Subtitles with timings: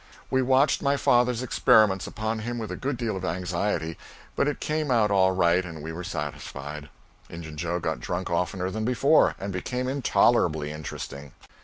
[0.31, 3.99] We watched my father's experiments upon him with a good deal of anxiety,
[4.35, 6.89] but it came out all right and we were satisfied.
[7.29, 11.33] Injun Joe got drunk oftener than before, and became intolerably interesting.